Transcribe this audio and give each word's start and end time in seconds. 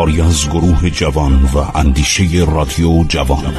کاری 0.00 0.20
از 0.20 0.48
گروه 0.48 0.90
جوان 0.90 1.42
و 1.42 1.78
اندیشه 1.78 2.24
رادیو 2.46 3.04
جوان. 3.08 3.54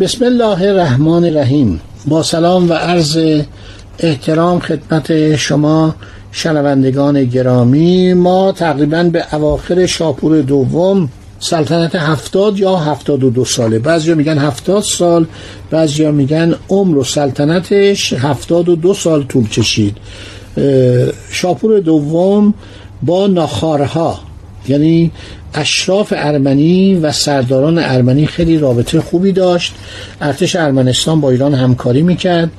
بسم 0.00 0.24
الله 0.24 0.62
الرحمن 0.62 1.24
الرحیم. 1.24 1.80
با 2.06 2.22
سلام 2.22 2.70
و 2.70 2.72
عرض 2.72 3.18
احترام 3.98 4.60
خدمت 4.60 5.36
شما 5.36 5.94
شنوندگان 6.36 7.24
گرامی 7.24 8.14
ما 8.14 8.52
تقریبا 8.52 9.02
به 9.02 9.34
اواخر 9.34 9.86
شاپور 9.86 10.40
دوم 10.40 11.08
سلطنت 11.38 11.94
هفتاد 11.94 12.58
یا 12.58 12.76
هفتاد 12.76 13.24
و 13.24 13.30
دو 13.30 13.44
ساله. 13.44 13.78
بعضی 13.78 14.14
میگن 14.14 14.38
هفتاد 14.38 14.82
سال 14.82 15.26
بعضی 15.70 16.06
میگن 16.06 16.54
عمر 16.68 16.98
و 16.98 17.04
سلطنتش 17.04 18.12
هفتاد 18.12 18.68
و 18.68 18.76
دو 18.76 18.94
سال 18.94 19.22
طول 19.22 19.48
کشید. 19.48 19.96
شاپور 21.30 21.80
دوم 21.80 22.54
با 23.02 23.26
ناخارها 23.26 24.18
یعنی 24.68 25.10
اشراف 25.54 26.12
ارمنی 26.16 26.94
و 26.94 27.12
سرداران 27.12 27.78
ارمنی 27.78 28.26
خیلی 28.26 28.58
رابطه 28.58 29.00
خوبی 29.00 29.32
داشت. 29.32 29.74
ارتش 30.20 30.56
ارمنستان 30.56 31.20
با 31.20 31.30
ایران 31.30 31.54
همکاری 31.54 32.02
می‌کرد. 32.02 32.50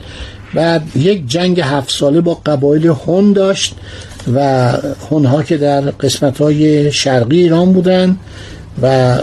بعد 0.55 0.81
یک 0.95 1.27
جنگ 1.27 1.59
هفت 1.59 1.91
ساله 1.91 2.21
با 2.21 2.41
قبایل 2.45 2.87
هون 2.87 3.33
داشت 3.33 3.75
و 4.33 4.71
هونها 5.09 5.43
که 5.43 5.57
در 5.57 5.81
قسمت 5.81 6.37
های 6.37 6.91
شرقی 6.91 7.41
ایران 7.41 7.73
بودن 7.73 8.17
و 8.81 9.17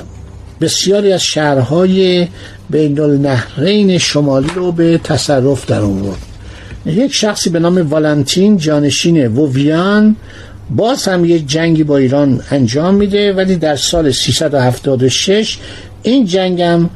بسیاری 0.60 1.12
از 1.12 1.22
شهرهای 1.22 2.28
بین 2.70 3.00
النهرین 3.00 3.98
شمالی 3.98 4.50
رو 4.54 4.72
به 4.72 5.00
تصرف 5.04 5.66
در 5.66 5.80
آورد. 5.80 6.18
یک 6.86 7.14
شخصی 7.14 7.50
به 7.50 7.58
نام 7.58 7.90
والنتین 7.90 8.56
جانشین 8.56 9.26
وویان 9.26 10.16
باز 10.70 11.08
هم 11.08 11.24
یک 11.24 11.46
جنگی 11.46 11.84
با 11.84 11.96
ایران 11.96 12.40
انجام 12.50 12.94
میده 12.94 13.32
ولی 13.32 13.56
در 13.56 13.76
سال 13.76 14.10
376 14.10 15.58
این 16.02 16.26
جنگ 16.26 16.62
هم 16.62 16.90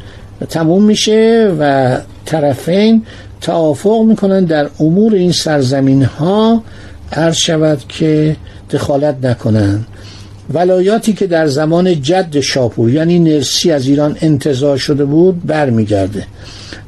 تموم 0.48 0.83
میشه 0.83 1.55
و 1.61 1.97
طرفین 2.25 3.03
توافق 3.41 4.03
می‌کنن 4.09 4.45
در 4.45 4.69
امور 4.81 5.15
این 5.15 5.33
سرزمین 5.33 6.03
ها 6.03 6.62
عرض 7.12 7.37
شود 7.37 7.83
که 7.89 8.37
دخالت 8.70 9.17
نکنن. 9.23 9.84
ولایاتی 10.55 11.12
که 11.12 11.27
در 11.27 11.47
زمان 11.47 12.03
جد 12.03 12.41
شاپور 12.41 12.91
یعنی 12.91 13.19
نرسی 13.19 13.70
از 13.70 13.89
ایران 13.89 14.17
انتظار 14.20 14.77
شده 14.77 15.05
بود 15.05 15.47
برمیگرده. 15.47 16.27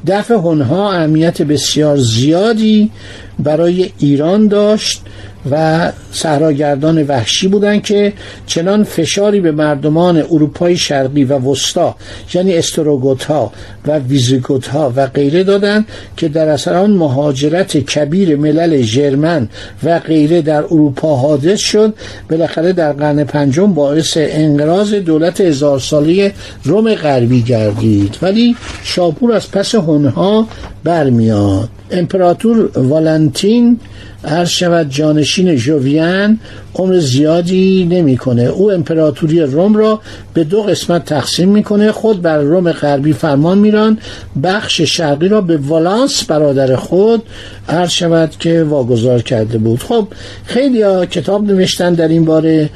دفع 0.07 0.33
هنها 0.35 0.91
اهمیت 0.91 1.41
بسیار 1.41 1.97
زیادی 1.97 2.91
برای 3.39 3.89
ایران 3.97 4.47
داشت 4.47 5.01
و 5.51 5.91
صحراگردان 6.11 7.03
وحشی 7.03 7.47
بودند 7.47 7.83
که 7.83 8.13
چنان 8.45 8.83
فشاری 8.83 9.39
به 9.39 9.51
مردمان 9.51 10.17
اروپای 10.17 10.77
شرقی 10.77 11.23
و 11.23 11.51
وسطا 11.51 11.95
یعنی 12.33 12.53
استروگوت 12.53 13.23
ها 13.23 13.51
و 13.87 13.99
ویزیگوت 13.99 14.67
ها 14.67 14.93
و 14.95 15.07
غیره 15.07 15.43
دادند 15.43 15.85
که 16.17 16.27
در 16.27 16.47
اثر 16.47 16.73
آن 16.73 16.91
مهاجرت 16.91 17.77
کبیر 17.77 18.35
ملل 18.35 18.81
ژرمن 18.81 19.49
و 19.83 19.99
غیره 19.99 20.41
در 20.41 20.63
اروپا 20.63 21.15
حادث 21.15 21.59
شد 21.59 21.93
بالاخره 22.29 22.73
در 22.73 22.93
قرن 22.93 23.23
پنجم 23.23 23.73
باعث 23.73 24.17
انقراض 24.17 24.93
دولت 24.93 25.41
هزار 25.41 25.79
ساله 25.79 26.33
روم 26.63 26.95
غربی 26.95 27.41
گردید. 27.41 28.17
ولی 28.21 28.55
شاپور 28.83 29.33
از 29.33 29.51
پس 29.51 29.75
هنها 29.75 30.47
برمیاد. 30.83 31.69
امپراتور 31.91 32.69
والنتین 32.79 33.79
هر 34.23 34.45
شود 34.45 34.89
جانشین 34.89 35.55
جوویان 35.55 36.39
عمر 36.75 36.99
زیادی 36.99 37.87
نمی‌کنه. 37.89 38.43
او 38.43 38.71
امپراتوری 38.71 39.39
روم 39.39 39.75
را 39.75 39.99
به 40.33 40.43
دو 40.43 40.61
قسمت 40.61 41.05
تقسیم 41.05 41.49
می‌کنه. 41.49 41.91
خود 41.91 42.21
بر 42.21 42.37
روم 42.37 42.71
غربی 42.71 43.13
فرمان 43.13 43.57
میران. 43.57 43.97
بخش 44.43 44.81
شرقی 44.81 45.27
را 45.27 45.41
به 45.41 45.57
والانس 45.57 46.23
برادر 46.23 46.75
خود 46.75 47.23
هر 47.67 47.87
شود 47.87 48.35
که 48.39 48.63
واگذار 48.63 49.21
کرده 49.21 49.57
بود. 49.57 49.79
خب 49.79 50.07
خیلی 50.45 50.83
کتاب 51.05 51.51
نوشتن 51.51 51.93
در 51.93 52.07
این 52.07 52.25
باره 52.25 52.69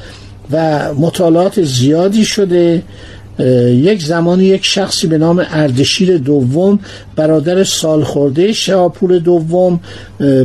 و 0.51 0.93
مطالعات 0.93 1.63
زیادی 1.63 2.25
شده. 2.25 2.81
یک 3.39 4.03
زمانی 4.03 4.43
یک 4.43 4.65
شخصی 4.65 5.07
به 5.07 5.17
نام 5.17 5.45
اردشیر 5.49 6.17
دوم 6.17 6.79
برادر 7.15 7.63
سالخورده 7.63 8.53
شاپور 8.53 9.17
دوم 9.17 9.79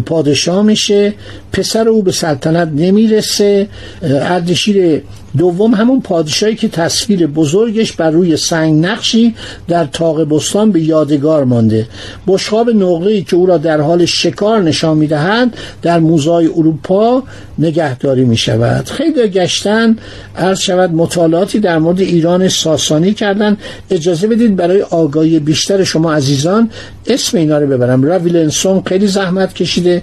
پادشاه 0.06 0.62
میشه. 0.62 1.14
پسر 1.52 1.88
او 1.88 2.02
به 2.02 2.12
سلطنت 2.12 2.68
نمی‌رسه. 2.68 3.66
اردشیر 4.02 5.02
دوم 5.38 5.74
همون 5.74 6.00
پادشاهی 6.00 6.54
که 6.54 6.68
تصویر 6.68 7.26
بزرگش 7.26 7.92
بر 7.92 8.10
روی 8.10 8.36
سنگ 8.36 8.86
نقشی 8.86 9.34
در 9.68 9.84
تاق 9.84 10.24
بستان 10.24 10.72
به 10.72 10.80
یادگار 10.80 11.44
مانده. 11.44 11.86
بشخاب 12.26 12.70
نقره 12.70 13.22
که 13.22 13.36
او 13.36 13.46
را 13.46 13.58
در 13.58 13.80
حال 13.80 14.04
شکار 14.04 14.62
نشان 14.62 14.96
می‌دهند 14.96 15.56
در 15.82 15.98
موزای 15.98 16.46
اروپا 16.46 17.22
نگهداری 17.58 18.24
می 18.24 18.36
شود 18.36 18.88
خیلی 18.88 19.28
گشتن 19.28 19.96
عرض 20.36 20.60
شود 20.60 20.92
مطالعاتی 20.92 21.60
در 21.60 21.78
مورد 21.78 22.00
ایران 22.00 22.48
ساسانی 22.48 23.14
کردن. 23.14 23.56
اجازه 23.90 24.26
بدید 24.26 24.56
برای 24.56 24.82
آگاهی 24.82 25.38
بیشتر 25.38 25.84
شما 25.84 26.12
عزیزان 26.12 26.70
اسم 27.06 27.38
اینا 27.38 27.58
رو 27.58 27.66
ببرم. 27.66 28.02
راویلنسون 28.02 28.82
خیلی 28.86 29.06
زحمت 29.06 29.54
کشیده. 29.54 30.02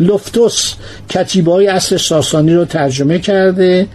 لفتوس 0.00 0.74
کتیبه 1.08 1.52
های 1.52 1.66
اصل 1.66 1.96
ساسانی 1.96 2.54
رو 2.54 2.64
ترجمه 2.64 3.18
کرده. 3.18 3.86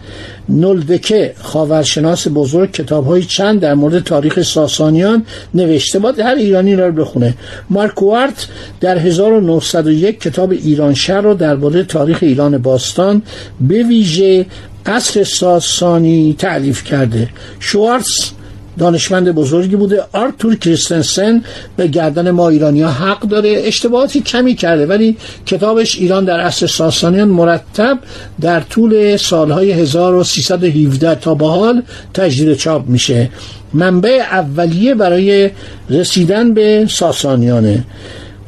نولدکه 0.48 1.34
خاورشناس 1.38 2.28
بزرگ 2.34 2.72
کتاب 2.72 3.06
های 3.06 3.22
چند 3.22 3.60
در 3.60 3.74
مورد 3.74 4.04
تاریخ 4.04 4.42
ساسانیان 4.42 5.26
نوشته 5.54 5.98
باید 5.98 6.20
هر 6.20 6.34
ایرانی 6.34 6.76
را 6.76 6.90
بخونه. 6.90 7.34
مارکوارت 7.70 8.46
در 8.80 8.98
1901 8.98 10.20
کتاب 10.20 10.50
ایران 10.50 10.94
شهر 10.94 11.20
رو 11.20 11.34
درباره 11.34 11.84
تاریخ 11.84 12.18
ایران 12.22 12.58
باستان 12.58 13.22
به 13.60 13.82
ویژه 13.82 14.46
اصر 14.86 15.24
ساسانی 15.24 16.34
تعلیف 16.38 16.84
کرده. 16.84 17.28
شوارتز 17.60 18.30
دانشمند 18.78 19.32
بزرگی 19.32 19.76
بوده. 19.76 20.04
آرتور 20.12 20.54
کریستنسن 20.54 21.44
به 21.76 21.86
گردن 21.86 22.30
ما 22.30 22.48
ایرانی 22.48 22.82
ها 22.82 22.90
حق 22.90 23.20
داره. 23.20 23.62
اشتباهاتی 23.64 24.20
کمی 24.20 24.54
کرده 24.54 24.86
ولی 24.86 25.16
کتابش 25.46 25.98
ایران 25.98 26.24
در 26.24 26.40
عصر 26.40 26.66
ساسانیان 26.66 27.28
مرتب 27.28 27.98
در 28.40 28.60
طول 28.60 29.16
سالهای 29.16 29.72
1317 29.72 31.14
تا 31.14 31.34
به 31.34 31.46
حال 31.46 31.82
تجدید 32.14 32.56
چاپ 32.56 32.88
میشه. 32.88 33.30
منبع 33.74 34.22
اولیه 34.30 34.94
برای 34.94 35.50
رسیدن 35.90 36.54
به 36.54 36.86
ساسانیانه. 36.90 37.84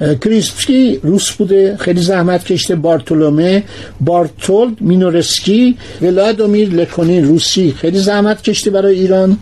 کریسپسکی 0.00 1.00
روس 1.02 1.32
بوده 1.32 1.76
خیلی 1.80 2.00
زحمت 2.00 2.44
کشته. 2.44 2.74
بارتولومه 2.76 3.62
بارتولد 4.00 4.76
مینورسکی 4.80 5.76
ولادومیر 6.02 6.68
لکونین 6.68 7.24
روسی 7.24 7.74
خیلی 7.80 7.98
زحمت 7.98 8.42
کشته 8.42 8.70
برای 8.70 8.94
ایران. 8.94 9.38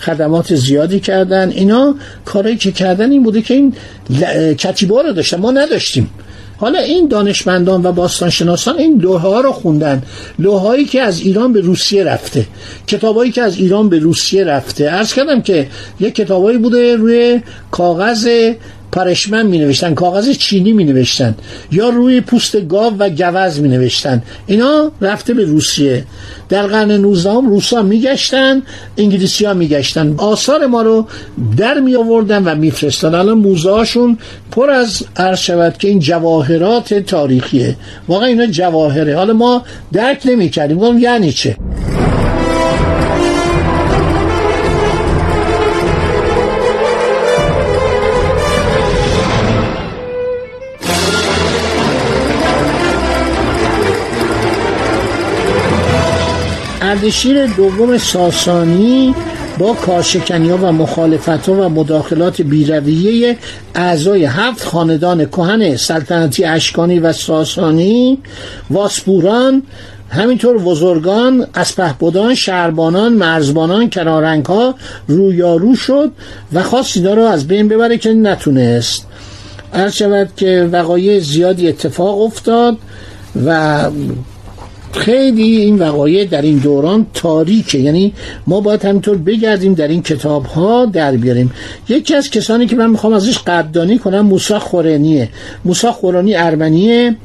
خدمات 0.00 0.54
زیادی 0.54 1.00
کردن. 1.00 1.50
اینا 1.50 1.94
کاری 2.24 2.56
که 2.56 2.72
کردن 2.72 3.10
این 3.10 3.22
بوده 3.22 3.42
که 3.42 3.54
این 3.54 3.74
کتیبه 4.54 5.02
رو 5.02 5.12
داشتن. 5.12 5.36
ما 5.36 5.50
نداشتیم. 5.50 6.10
حالا 6.56 6.78
این 6.78 7.08
دانشمندان 7.08 7.86
و 7.86 7.92
باستانشناسان 7.92 8.78
این 8.78 9.00
لوحه 9.00 9.28
ها 9.28 9.40
رو 9.40 9.52
خوندن. 9.52 10.02
لوحهایی 10.38 10.84
که 10.84 11.02
از 11.02 11.20
ایران 11.20 11.52
به 11.52 11.60
روسیه 11.60 12.04
رفته. 12.04 12.46
کتابایی 12.86 13.32
که 13.32 13.42
از 13.42 13.56
ایران 13.56 13.88
به 13.88 13.98
روسیه 13.98 14.44
رفته. 14.44 14.90
عرض 14.90 15.14
کردم 15.14 15.42
که 15.42 15.68
یک 16.00 16.14
کتابایی 16.14 16.58
بوده 16.58 16.96
روی 16.96 17.40
کاغذ 17.70 18.52
پرشمن 18.92 19.46
می 19.46 19.58
نوشتن 19.58 19.94
کاغذ 19.94 20.30
چینی 20.30 20.72
می 20.72 20.84
نوشتن 20.84 21.34
یا 21.72 21.88
روی 21.88 22.20
پوست 22.20 22.68
گاو 22.68 22.98
و 22.98 23.08
گوز 23.08 23.60
می 23.60 23.68
نوشتن 23.68 24.22
اینا 24.46 24.92
رفته 25.00 25.34
به 25.34 25.44
روسیه. 25.44 26.04
در 26.48 26.66
قرن 26.66 26.90
19 26.90 27.30
هم 27.30 27.48
روسا 27.48 27.82
می 27.82 28.00
گشتن 28.00 28.62
انگلیسی 28.98 29.44
ها 29.44 29.54
می 29.54 29.68
گشتن 29.68 30.14
آثار 30.18 30.66
ما 30.66 30.82
رو 30.82 31.06
در 31.56 31.80
می 31.80 31.96
آوردن 31.96 32.44
و 32.44 32.54
می 32.54 32.70
فرستن 32.70 33.14
الان 33.14 33.38
موزه 33.38 34.16
پر 34.50 34.70
از 34.70 35.02
عرض 35.16 35.38
شود 35.38 35.78
که 35.78 35.88
این 35.88 35.98
جواهرات 35.98 36.94
تاریخیه. 36.94 37.76
واقعا 38.08 38.26
اینا 38.26 38.46
جواهره. 38.46 39.16
حالا 39.16 39.32
ما 39.32 39.64
درک 39.92 40.22
نمی 40.24 40.48
کردیم 40.48 40.98
یعنی 40.98 41.32
چه؟ 41.32 41.56
اردشیر 57.00 57.46
دوم 57.46 57.98
ساسانی 57.98 59.14
با 59.58 59.72
کارشکنی 59.72 60.50
و 60.50 60.72
مخالفت 60.72 61.48
و 61.48 61.68
مداخلات 61.68 62.42
بیرویه 62.42 63.36
اعضای 63.74 64.24
هفت 64.24 64.64
خاندان 64.64 65.26
کهن 65.26 65.76
سلطنتی 65.76 66.44
اشکانی 66.44 66.98
و 66.98 67.12
ساسانی 67.12 68.18
واسپوران 68.70 69.62
همینطور 70.10 70.58
بزرگان 70.58 71.46
اسپهبدان 71.54 72.34
شهربانان 72.34 73.12
مرزبانان 73.12 73.90
کنارنگ 73.90 74.46
ها 74.46 74.74
رویارو 75.08 75.76
شد 75.76 76.12
و 76.52 76.62
خواست 76.62 76.96
اینا 76.96 77.14
رو 77.14 77.22
از 77.22 77.48
بین 77.48 77.68
ببره 77.68 77.98
که 77.98 78.12
نتونست. 78.12 79.06
عرض 79.74 79.94
شود 79.94 80.28
که 80.36 80.68
وقایع 80.72 81.20
زیادی 81.20 81.68
اتفاق 81.68 82.20
افتاد 82.20 82.76
و 83.46 83.80
خیلی 84.92 85.56
این 85.56 85.78
وقایع 85.78 86.24
در 86.24 86.42
این 86.42 86.58
دوران 86.58 87.06
تاریکه. 87.14 87.78
یعنی 87.78 88.12
ما 88.46 88.60
باید 88.60 88.84
همینطور 88.84 89.16
بگردیم 89.16 89.74
در 89.74 89.88
این 89.88 90.02
کتاب 90.02 90.44
ها 90.44 90.86
در 90.86 91.16
بیاریم. 91.16 91.52
یکی 91.88 92.14
از 92.14 92.30
کسانی 92.30 92.66
که 92.66 92.76
من 92.76 92.90
می‌خوام 92.90 93.12
ازش 93.12 93.38
قدردانی 93.38 93.98
کنم 93.98 94.20
موسی 94.20 94.58
خورنیه 94.58 95.28
موسی 95.64 95.90
خورانی 95.90 96.34
ارمنیه. 96.34 97.16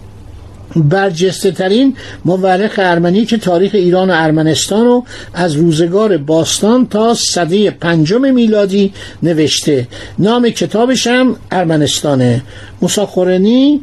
برجسته 0.75 1.51
ترین 1.51 1.95
مورخ 2.25 2.73
ارمنی 2.77 3.25
که 3.25 3.37
تاریخ 3.37 3.71
ایران 3.73 4.09
و 4.09 4.13
ارمنستان 4.15 4.85
رو 4.85 5.03
از 5.33 5.53
روزگار 5.53 6.17
باستان 6.17 6.87
تا 6.87 7.13
صده 7.13 7.71
پنجم 7.71 8.33
میلادی 8.33 8.93
نوشته. 9.23 9.87
نام 10.19 10.49
کتابش 10.49 11.07
هم 11.07 11.35
ارمنستانه. 11.51 12.41
مساخورنی 12.81 13.81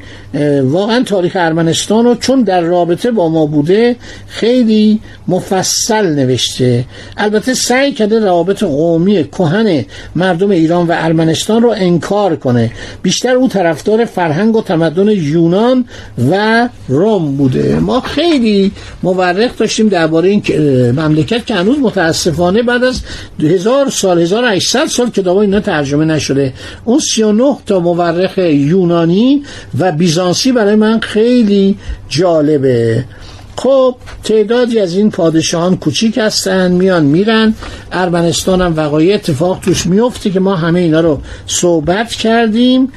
واقعا 0.62 1.02
تاریخ 1.02 1.32
ارمنستان 1.34 2.04
رو 2.04 2.14
چون 2.14 2.42
در 2.42 2.60
رابطه 2.60 3.10
با 3.10 3.28
ما 3.28 3.46
بوده 3.46 3.96
خیلی 4.28 5.00
مفصل 5.28 6.06
نوشته. 6.06 6.84
البته 7.16 7.54
سعی 7.54 7.92
کرده 7.92 8.20
روابط 8.20 8.62
قومی 8.62 9.24
کهن 9.24 9.84
مردم 10.16 10.50
ایران 10.50 10.86
و 10.86 10.92
ارمنستان 10.96 11.62
رو 11.62 11.74
انکار 11.76 12.36
کنه. 12.36 12.70
بیشتر 13.02 13.34
او 13.34 13.48
طرفدار 13.48 14.04
فرهنگ 14.04 14.56
و 14.56 14.62
تمدن 14.62 15.08
یونان 15.08 15.84
و 16.30 16.68
روم 16.88 17.36
بوده. 17.36 17.78
ما 17.80 18.00
خیلی 18.00 18.72
مورخ 19.02 19.58
داشتیم 19.58 19.88
درباره 19.88 20.28
این 20.28 20.42
مملکت 20.90 21.46
که 21.46 21.54
هنوز 21.54 21.78
متاسفانه 21.78 22.62
بعد 22.62 22.84
از 22.84 23.00
هزار 23.40 23.90
سال 23.90 24.18
1800 24.18 24.86
سال 24.86 25.10
کتاب 25.10 25.36
اینا 25.36 25.60
ترجمه 25.60 26.04
نشده. 26.04 26.52
اون 26.84 26.98
39 26.98 27.56
تا 27.66 27.80
مورخ 27.80 28.38
یونانی 28.38 29.42
و 29.78 29.92
بیزانسی 29.92 30.52
برای 30.52 30.74
من 30.74 31.00
خیلی 31.00 31.76
جالبه. 32.08 33.04
خب 33.62 33.96
تعدادی 34.24 34.78
از 34.78 34.96
این 34.96 35.10
پادشاهان 35.10 35.76
کوچیک 35.76 36.18
هستن 36.18 36.72
میان 36.72 37.04
میرن. 37.04 37.54
ارمنستان 37.92 38.60
هم 38.60 38.76
وقایع 38.76 39.14
اتفاق 39.14 39.60
توش 39.60 39.86
میفته 39.86 40.30
که 40.30 40.40
ما 40.40 40.56
همه 40.56 40.80
اینا 40.80 41.00
رو 41.00 41.20
صحبت 41.46 42.08
کردیم. 42.08 42.92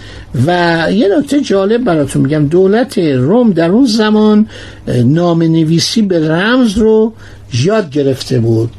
و 0.48 0.88
یه 0.92 1.18
نکته 1.18 1.42
جالب 1.42 1.84
براتون 1.84 2.22
میگم 2.22 2.48
دولت 2.48 2.98
روم 2.98 3.52
در 3.52 3.70
اون 3.70 3.86
زمان 3.86 4.48
نام 4.88 5.44
نویسی 5.44 6.02
به 6.02 6.30
رمز 6.30 6.78
رو 6.78 7.14
یاد 7.54 7.92
گرفته 7.92 8.40
بود. 8.40 8.70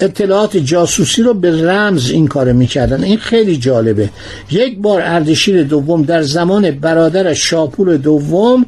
اطلاعات 0.00 0.56
جاسوسی 0.56 1.22
رو 1.22 1.34
به 1.34 1.70
رمز 1.70 2.10
این 2.10 2.26
کار 2.26 2.52
می‌کردن. 2.52 3.04
این 3.04 3.18
خیلی 3.18 3.56
جالبه. 3.56 4.10
یک 4.50 4.78
بار 4.78 5.02
اردشیر 5.02 5.62
دوم 5.62 6.02
در 6.02 6.22
زمان 6.22 6.70
برادر 6.70 7.34
شاپور 7.34 7.96
دوم 7.96 8.66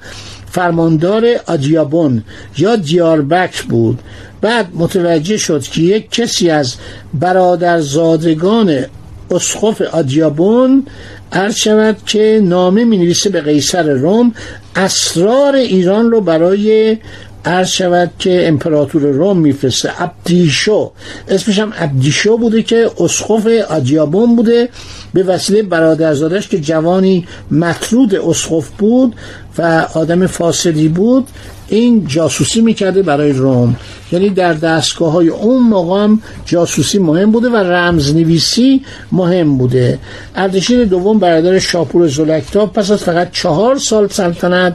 فرماندار 0.56 1.26
آدیابون 1.46 2.22
یا 2.58 2.76
دیاربک 2.76 3.62
بود. 3.62 3.98
بعد 4.40 4.66
متوجه 4.74 5.36
شد 5.36 5.62
که 5.62 5.80
یک 5.80 6.10
کسی 6.10 6.50
از 6.50 6.74
برادرزادگان 7.14 8.84
اسخف 9.30 9.82
آدیابون 9.82 10.86
عرض 11.32 11.54
شود 11.54 11.96
که 12.06 12.40
نامه 12.42 12.84
می 12.84 12.96
نویسه 12.98 13.30
به 13.30 13.40
قیصر 13.40 13.82
روم 13.82 14.34
اسرار 14.76 15.54
ایران 15.54 16.10
رو 16.10 16.20
برای 16.20 16.98
عرض 17.46 17.68
شود 17.68 18.10
که 18.18 18.48
امپراتور 18.48 19.02
روم 19.02 19.38
میفرسته. 19.38 19.90
عبدیشو 19.98 20.90
اسمش 21.28 21.58
هم 21.58 21.72
عبدیشو 21.72 22.36
بوده 22.36 22.62
که 22.62 22.90
اسخف 23.00 23.46
آدیابون 23.68 24.36
بوده. 24.36 24.68
به 25.14 25.22
وسیله 25.22 25.62
برادرزادش 25.62 26.48
که 26.48 26.60
جوانی 26.60 27.26
مطرود 27.50 28.14
اسخف 28.14 28.68
بود 28.78 29.14
و 29.58 29.86
آدم 29.94 30.26
فاسدی 30.26 30.88
بود 30.88 31.26
این 31.68 32.06
جاسوسی 32.06 32.60
می‌کرده 32.60 33.02
برای 33.02 33.32
روم. 33.32 33.76
یعنی 34.12 34.30
در 34.30 34.52
دستگاه 34.52 35.12
های 35.12 35.28
اون 35.28 35.68
مقام 35.68 36.22
جاسوسی 36.44 36.98
مهم 36.98 37.32
بوده 37.32 37.48
و 37.48 37.56
رمزنویسی 37.56 38.82
مهم 39.12 39.58
بوده. 39.58 39.98
اردشیر 40.36 40.84
دوم 40.84 41.18
برادر 41.18 41.58
شاپور 41.58 42.08
زلکتاب 42.08 42.72
پس 42.72 42.90
از 42.90 43.02
فقط 43.02 43.32
چهار 43.32 43.78
سال 43.78 44.08
سلطنت 44.08 44.74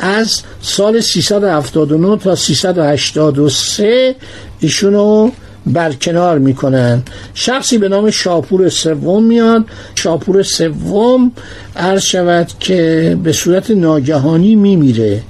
از 0.00 0.42
سال 0.62 1.00
379 1.00 2.16
تا 2.16 2.34
383 2.34 4.14
ایشونو 4.60 5.30
برکنار 5.66 6.38
می‌کنن. 6.38 7.02
شخصی 7.34 7.78
به 7.78 7.88
نام 7.88 8.10
شاپور 8.10 8.68
سوم 8.68 9.24
میاد. 9.24 9.64
شاپور 9.94 10.42
سوم 10.42 11.32
عرض 11.76 12.02
شود 12.02 12.48
که 12.60 13.18
به 13.22 13.32
صورت 13.32 13.70
ناگهانی 13.70 14.54
میمیره. 14.54 15.22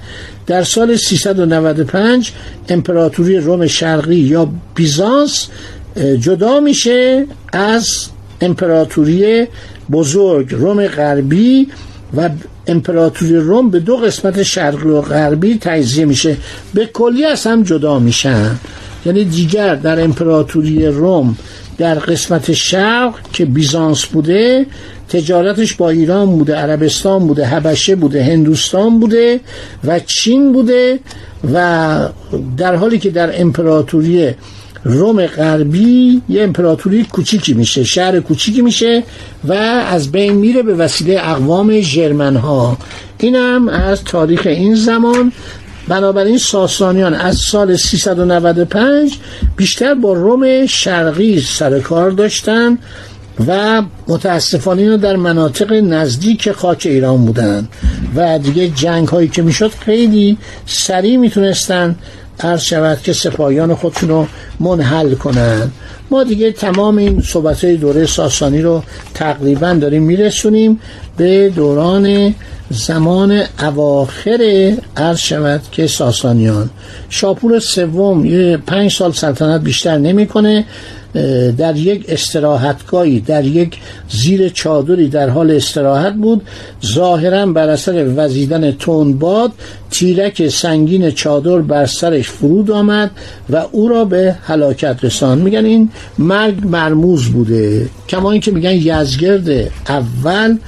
در 0.47 0.65
سال 0.65 0.97
395 0.97 2.33
امپراتوری 2.69 3.37
روم 3.37 3.67
شرقی 3.67 4.17
یا 4.17 4.49
بیزانس 4.75 5.49
جدا 6.21 6.61
میشه 6.61 7.27
از 7.53 7.89
امپراتوری 8.41 9.47
بزرگ 9.93 10.55
روم 10.55 10.87
غربی 10.87 11.69
و 12.17 12.31
امپراتوری 12.67 13.37
روم 13.37 13.71
به 13.71 13.81
دو 13.81 13.97
قسمت 13.97 14.43
شرقی 14.43 14.89
و 14.89 15.01
غربی 15.01 15.59
تجزیه 15.59 16.05
میشه. 16.05 16.37
به 16.75 16.87
کلی 16.87 17.25
از 17.25 17.47
هم 17.47 17.63
جدا 17.63 17.99
میشن. 17.99 18.57
یعنی 19.07 19.25
دیگر 19.25 19.75
در 19.75 20.05
امپراتوری 20.05 20.87
روم 20.87 21.37
در 21.79 21.95
قسمت 21.95 22.53
شرق 22.53 23.15
که 23.33 23.45
بیزانس 23.45 24.05
بوده 24.05 24.67
تجارتش 25.09 25.75
با 25.75 25.91
ایران 25.91 26.27
بوده 26.27 26.55
عربستان 26.55 27.27
بوده 27.27 27.47
حبشه 27.47 27.97
بوده 27.97 28.25
هندوستان 28.25 29.01
بوده 29.01 29.41
و 29.85 29.99
چین 29.99 30.53
بوده 30.53 30.99
و 31.55 32.09
در 32.57 32.75
حالی 32.75 32.99
که 32.99 33.11
در 33.11 33.41
امپراتوری 33.41 34.35
روم 34.85 35.27
غربی 35.27 36.23
یه 36.29 36.43
امپراتوری 36.43 37.05
کوچیکی 37.05 37.55
میشه 37.55 37.85
شهر 37.85 38.21
کوچیکی 38.21 38.63
میشه 38.63 39.03
و 39.45 39.53
از 39.53 40.13
بین 40.13 40.33
میره 40.33 40.63
به 40.63 40.75
وسیله 40.75 41.21
اقوام 41.23 41.81
جرمن 41.81 42.37
ها 42.37 42.79
اینم 43.19 43.69
از 43.69 44.05
تاریخ 44.05 44.47
این 44.47 44.75
زمان. 44.75 45.33
بنابراین 45.89 46.39
ساسانیان 46.39 47.15
از 47.15 47.37
سال 47.37 47.77
395 47.77 49.19
بیشتر 49.57 49.95
با 49.95 50.13
روم 50.13 50.67
شرقی 50.67 51.41
سر 51.41 51.81
کار 51.81 52.11
داشتن 52.11 52.79
و 53.47 53.83
متاسفانه 54.09 54.83
اینو 54.83 54.97
در 54.97 55.17
مناطق 55.17 55.73
نزدیک 55.73 56.53
خاک 56.53 56.83
ایران 56.91 57.25
بودن. 57.25 57.69
و 58.17 58.39
دیگه 58.39 58.69
جنگ 58.69 59.09
هایی 59.09 59.29
که 59.29 59.43
می‌شد 59.43 59.71
خیلی 59.71 60.39
سریع 60.67 61.17
می‌تونستن 61.17 61.97
عرض 62.41 62.63
شود 62.63 63.03
که 63.03 63.13
سپاهیان 63.13 63.75
خودشون 63.75 64.27
منحل 64.61 65.15
کنن. 65.15 65.71
ما 66.11 66.25
دیگه 66.25 66.53
تمام 66.53 66.99
این 66.99 67.23
صحبت 67.23 67.65
های 67.65 67.77
دوره 67.77 68.07
ساسانی 68.07 68.63
رو 68.63 68.83
تقریبا 69.15 69.73
داریم 69.73 70.03
میرسونیم 70.03 70.81
به 71.17 71.49
دوران 71.49 72.35
زمان 72.71 73.43
اواخر 73.63 74.73
عرض 74.97 75.19
شود 75.19 75.61
که 75.73 75.87
ساسانیان. 75.87 76.71
شاپور 77.09 77.59
سوم 77.59 78.25
یه 78.25 78.57
پنج 78.57 78.93
سال 78.93 79.13
سلطنت 79.13 79.61
بیشتر 79.61 79.99
نمی‌کنه. 79.99 80.65
در 81.59 81.77
یک 81.77 82.05
استراحتگاهی 82.09 83.21
در 83.21 83.45
یک 83.45 83.79
زیر 84.09 84.49
چادری 84.49 85.09
در 85.09 85.29
حال 85.29 85.51
استراحت 85.51 86.15
بود. 86.15 86.43
ظاهرا 86.87 87.47
بر 87.47 87.69
اثر 87.69 88.07
وزیدن 88.17 88.73
تندباد 88.73 89.53
تیرک 89.91 90.49
سنگین 90.49 91.11
چادر 91.11 91.59
بر 91.59 91.87
سرش 91.87 92.29
فرود 92.29 92.71
آمد 92.71 93.11
و 93.51 93.57
او 93.73 93.89
را 93.89 94.05
به 94.05 94.37
هلاکت 94.43 94.97
رسان 95.03 95.39
میگن 95.39 95.65
این 95.65 95.89
مرگ 96.19 96.67
مرموز 96.67 97.25
بوده 97.25 97.89
کما 98.09 98.33
اینکه 98.33 98.51
میگن 98.51 98.73
یزگرد 98.73 99.49
اول 99.89 100.59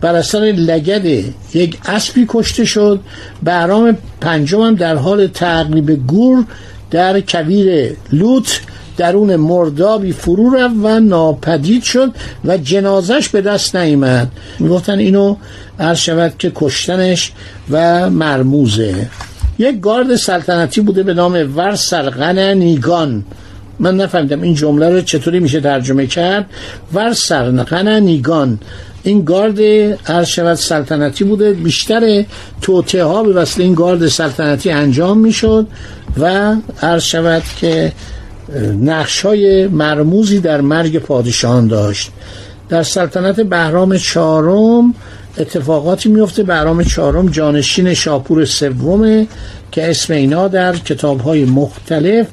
بر 0.00 0.14
اثر 0.14 0.38
لگد 0.38 1.24
یک 1.54 1.78
اسبی 1.84 2.26
کشته 2.28 2.64
شد. 2.64 3.00
بهرام 3.42 3.96
پنجم 4.20 4.60
هم 4.60 4.74
در 4.74 4.96
حال 4.96 5.26
تقریب 5.26 6.06
گور 6.06 6.44
در 6.90 7.20
کویر 7.20 7.96
لوت 8.12 8.60
درون 8.96 9.36
مردابی 9.36 10.12
فرو 10.12 10.54
رفت 10.54 10.74
و 10.82 11.00
ناپدید 11.00 11.82
شد 11.82 12.10
و 12.44 12.56
جنازش 12.56 13.28
به 13.28 13.40
دست 13.40 13.76
نیامد. 13.76 14.28
می‌گفتن 14.58 14.98
اینو 14.98 15.36
عرض 15.80 15.98
شود 15.98 16.34
که 16.38 16.52
کشتنش 16.54 17.32
و 17.70 18.10
مرموزه. 18.10 19.08
یک 19.58 19.80
گارد 19.80 20.16
سلطنتی 20.16 20.80
بوده 20.80 21.02
به 21.02 21.14
نام 21.14 21.56
ورسرغن 21.56 22.38
نیگان. 22.38 23.24
من 23.78 23.96
نفهمیدم 23.96 24.42
این 24.42 24.54
جمله 24.54 24.90
رو 24.90 25.00
چطوری 25.00 25.40
میشه 25.40 25.60
ترجمه 25.60 26.06
کرد. 26.06 26.46
ورسرغن 26.94 28.00
نیگان. 28.00 28.58
این 29.02 29.24
گارد 29.24 29.60
عرض 30.06 30.60
سلطنتی 30.60 31.24
بوده. 31.24 31.52
بیشتر 31.52 32.24
توطعه 32.60 33.04
ها 33.04 33.22
به 33.22 33.32
وسیله 33.32 33.64
این 33.64 33.74
گارد 33.74 34.08
سلطنتی 34.08 34.70
انجام 34.70 35.18
می‌شد 35.18 35.66
و 36.20 36.54
عرض 36.82 37.02
شود 37.02 37.42
که 37.60 37.92
نقش 38.80 39.22
های 39.22 39.66
مرموزی 39.66 40.40
در 40.40 40.60
مرگ 40.60 40.98
پادشاهان 40.98 41.66
داشت. 41.66 42.10
در 42.68 42.82
سلطنت 42.82 43.40
بهرام 43.40 43.96
چهارم 43.96 44.94
اتفاقاتی 45.38 46.08
میفته 46.08 46.42
بهرام 46.42 46.84
چهارم 46.84 47.28
جانشین 47.28 47.94
شاپور 47.94 48.44
سومه 48.44 49.26
که 49.70 49.90
اسم 49.90 50.12
اینا 50.12 50.48
در 50.48 50.76
کتاب 50.76 51.20
های 51.20 51.44
مختلف 51.44 52.26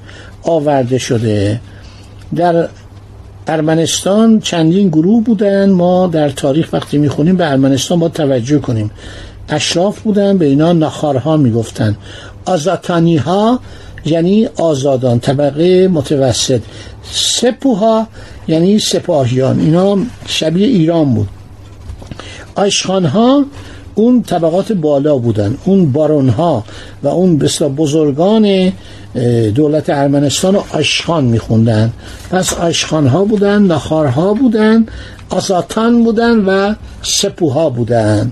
آورده 0.43 0.97
شده. 0.97 1.61
در 2.35 2.69
ارمنستان 3.47 4.39
چندین 4.39 4.89
گروه 4.89 5.23
بودن. 5.23 5.69
ما 5.69 6.07
در 6.07 6.29
تاریخ 6.29 6.73
وقتی 6.73 6.97
می‌خونیم 6.97 7.35
به 7.38 7.51
ارمنستان 7.51 7.99
با 7.99 8.09
توجه 8.09 8.59
کنیم. 8.59 8.91
اشراف 9.49 9.99
بودن 9.99 10.38
به 10.38 10.45
اینا 10.45 10.73
نخارها 10.73 11.38
می‌گفتن. 11.38 11.97
آزاتانی 12.45 13.17
ها 13.17 13.59
یعنی 14.05 14.45
آزادان 14.45 15.19
طبقه 15.19 15.87
متوسط. 15.87 16.61
سپوها 17.11 18.07
یعنی 18.47 18.79
سپاهیان. 18.79 19.59
اینا 19.59 19.97
شبیه 20.27 20.67
ایران 20.67 21.13
بود. 21.13 21.27
آشخان 22.55 23.05
ها 23.05 23.45
اون 23.95 24.21
طبقات 24.23 24.71
بالا 24.71 25.17
بودن. 25.17 25.57
اون 25.65 25.91
بارون 25.91 26.29
ها 26.29 26.63
و 27.03 27.07
اون 27.07 27.37
بسیار 27.37 27.69
بزرگان 27.69 28.73
دولت 29.55 29.89
ارمنستان 29.89 30.53
رو 30.53 30.63
آشخان 30.73 31.23
میخوندن. 31.23 31.93
پس 32.31 32.53
آشخان 32.53 33.07
ها 33.07 33.23
بودن 33.23 33.61
نخار 33.61 34.07
ها 34.07 34.33
بودن 34.33 34.85
آزاتان 35.29 36.03
بودن 36.03 36.39
و 36.39 36.73
سپوها 37.01 37.69
بودن. 37.69 38.31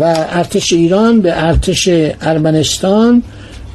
و 0.00 0.26
ارتش 0.30 0.72
ایران 0.72 1.20
به 1.20 1.44
ارتش 1.44 1.88
ارمنستان 2.20 3.22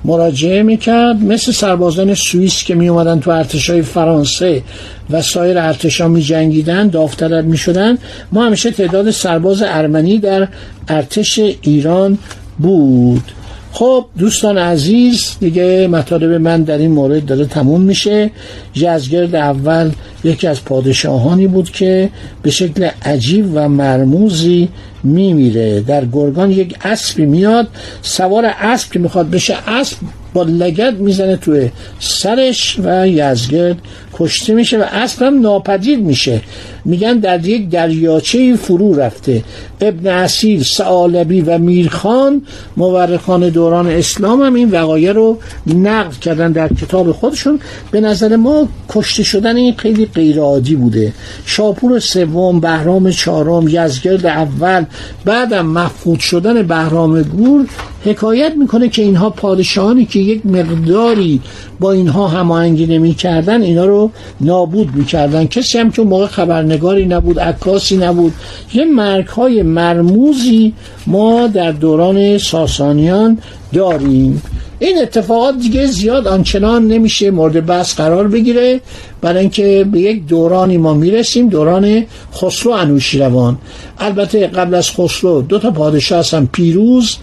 مراجعه 0.06 0.64
می‌کرد 0.64 1.24
مثل 1.24 1.52
سربازان 1.52 2.14
سوئیس 2.14 2.64
که 2.64 2.76
می 2.76 2.88
اومدن 2.88 3.20
تو 3.20 3.32
ارتش 3.32 3.70
های 3.70 3.82
فرانسه 3.82 4.62
و 5.10 5.22
سایر 5.22 5.58
ارتش 5.58 6.02
ها 6.02 6.08
می 6.08 6.22
جنگیدن 6.22 6.88
داوطلب 6.88 7.46
می 7.46 7.58
شدن 7.58 7.98
ما 8.32 8.46
همیشه 8.46 8.72
تعداد 8.72 9.12
سرباز 9.12 9.62
ارمنی 9.62 10.18
در 10.18 10.48
ارتش 10.88 11.40
ایران 11.62 12.18
بود. 12.60 13.32
خب 13.72 14.06
دوستان 14.18 14.58
عزیز 14.58 15.38
دیگه 15.40 15.88
مطالب 15.88 16.42
من 16.42 16.64
در 16.64 16.78
این 16.78 16.92
مورد 16.92 17.26
داره 17.26 17.46
تموم 17.46 17.82
میشه. 17.82 18.32
جزگرد 18.74 19.36
اول 19.36 19.92
یکی 20.24 20.48
از 20.48 20.66
پادشاهانی 20.66 21.48
بود 21.48 21.72
که 21.72 22.10
به 22.42 22.52
شکل 22.52 22.90
عجیب 23.06 23.52
و 23.54 23.70
مرموزی 23.70 24.70
میمیره. 25.04 25.82
در 25.82 26.06
گرگان 26.06 26.52
یک 26.52 26.76
اسبی 26.82 27.26
میاد 27.26 27.68
سوار 28.02 28.46
اسب 28.46 28.92
که 28.92 29.00
می‌خواد 29.00 29.30
بشه 29.30 29.56
اسب 29.68 29.98
با 30.34 30.44
لگت 30.44 30.94
می‌زنه 30.94 31.36
توی 31.36 31.70
سرش 32.00 32.80
و 32.84 33.08
یزگرد 33.08 33.78
کشته 34.14 34.54
میشه 34.54 34.78
و 34.78 34.84
اصلا 34.92 35.30
ناپدید 35.30 36.00
میشه. 36.00 36.42
میگن 36.86 37.18
در 37.18 37.46
یک 37.46 37.70
دریاچه 37.70 38.56
فرو 38.56 38.96
رفته. 38.96 39.44
ابن 39.82 40.08
اسیر 40.08 40.64
سعالبی 40.64 41.42
و 41.42 41.58
میرخان 41.58 42.42
مورخان 42.78 43.50
دوران 43.50 43.88
اسلام 43.88 44.42
هم 44.42 44.54
این 44.54 44.72
وقایع 44.72 45.12
رو 45.12 45.38
نقل 45.68 46.16
کردن 46.22 46.52
در 46.52 46.68
کتاب 46.68 47.12
خودشون. 47.12 47.60
به 47.92 48.02
نظر 48.02 48.36
ما 48.36 48.68
کشته 48.90 49.24
شدن 49.24 49.56
این 49.56 49.74
خیلی 49.78 50.09
غیرعادی 50.16 50.76
بوده. 50.76 51.14
شاپور 51.46 52.00
سوم 52.00 52.60
بهرام 52.60 53.12
چهارم 53.12 53.68
یزگرد 53.68 54.26
اول 54.26 54.86
بعدم 55.26 55.66
مفقود 55.66 56.20
شدن 56.20 56.64
بهرام 56.64 57.22
گور 57.22 57.66
حکایت 58.06 58.54
می‌کنه 58.58 58.90
که 58.90 59.02
اینها 59.02 59.30
پادشاهانی 59.30 60.06
که 60.06 60.20
یک 60.20 60.46
مقداری 60.46 61.42
با 61.80 61.92
اینها 61.92 62.28
هماهنگی 62.28 62.86
نمی‌کردن 62.86 63.62
اینا 63.62 63.86
رو 63.86 64.12
نابود 64.42 64.96
می‌کردن. 64.96 65.46
کسی 65.46 65.78
هم 65.78 65.92
که 65.92 66.02
موقع 66.02 66.26
خبرنگاری 66.26 67.06
نبود 67.06 67.40
عکاسی 67.40 67.98
نبود. 67.98 68.34
یه 68.74 68.86
مرگ 68.86 69.28
های 69.28 69.64
مرموزی 69.64 70.74
ما 71.08 71.48
در 71.48 71.72
دوران 71.72 72.38
ساسانیان 72.38 73.38
داریم. 73.74 74.42
این 74.80 75.02
اتفاقات 75.02 75.58
دیگه 75.58 75.86
زیاد 75.86 76.28
آنچنان 76.28 76.88
نمیشه 76.88 77.32
مورد 77.32 77.66
بحث 77.66 77.96
قرار 77.96 78.28
بگیره. 78.28 78.82
برای 79.22 79.40
اینکه 79.40 79.88
به 79.92 80.00
یک 80.00 80.26
دورانی 80.26 80.78
ما 80.78 80.94
می‌رسیم 80.94 81.50
دوران 81.50 82.06
خسرو 82.36 82.72
انوشیروان. 82.72 83.58
البته 84.00 84.48
قبل 84.48 84.76
از 84.76 84.92
خسرو 84.92 85.42
دو 85.42 85.60
تا 85.60 85.72
پادشاه 85.72 86.20
هستن 86.20 86.50
پیروز 86.52 87.18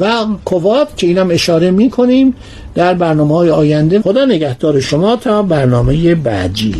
و 0.00 0.12
کوات 0.44 0.96
که 0.96 1.06
اینم 1.06 1.30
اشاره 1.30 1.70
می‌کنیم 1.70 2.34
در 2.74 2.94
برنامه 2.94 3.34
های 3.34 3.50
آینده. 3.50 4.00
خدا 4.00 4.24
نگهدار 4.24 4.80
شما 4.80 5.16
تا 5.16 5.42
برنامه 5.42 6.14
بعدی. 6.14 6.74